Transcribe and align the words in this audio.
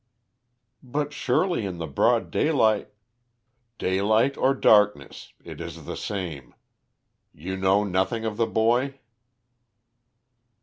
"But 0.81 1.13
surely 1.13 1.63
in 1.63 1.77
the 1.77 1.85
broad 1.85 2.31
daylight" 2.31 2.89
"Daylight 3.77 4.35
or 4.35 4.55
darkness, 4.55 5.33
it 5.43 5.61
is 5.61 5.85
the 5.85 5.95
same. 5.95 6.55
You 7.35 7.55
know 7.55 7.83
nothing 7.83 8.25
of 8.25 8.35
the 8.37 8.47
boy?" 8.47 8.95